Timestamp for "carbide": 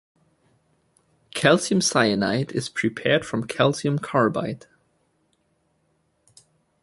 3.99-4.65